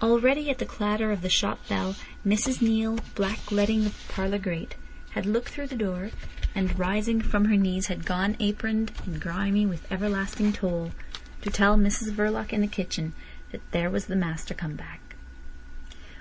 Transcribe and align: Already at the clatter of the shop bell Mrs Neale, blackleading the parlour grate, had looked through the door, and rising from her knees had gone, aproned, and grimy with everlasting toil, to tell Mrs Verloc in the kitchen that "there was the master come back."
Already 0.00 0.48
at 0.48 0.58
the 0.58 0.64
clatter 0.64 1.10
of 1.10 1.20
the 1.20 1.28
shop 1.28 1.58
bell 1.68 1.96
Mrs 2.24 2.62
Neale, 2.62 3.00
blackleading 3.16 3.82
the 3.82 3.90
parlour 4.08 4.38
grate, 4.38 4.76
had 5.10 5.26
looked 5.26 5.48
through 5.48 5.66
the 5.66 5.74
door, 5.74 6.12
and 6.54 6.78
rising 6.78 7.20
from 7.20 7.46
her 7.46 7.56
knees 7.56 7.88
had 7.88 8.04
gone, 8.06 8.36
aproned, 8.38 8.92
and 9.04 9.20
grimy 9.20 9.66
with 9.66 9.90
everlasting 9.90 10.52
toil, 10.52 10.92
to 11.42 11.50
tell 11.50 11.76
Mrs 11.76 12.12
Verloc 12.12 12.52
in 12.52 12.60
the 12.60 12.68
kitchen 12.68 13.12
that 13.50 13.68
"there 13.72 13.90
was 13.90 14.04
the 14.06 14.14
master 14.14 14.54
come 14.54 14.76
back." 14.76 15.16